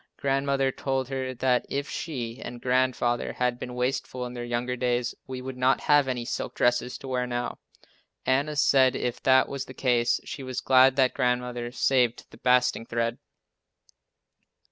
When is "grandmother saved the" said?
11.13-12.37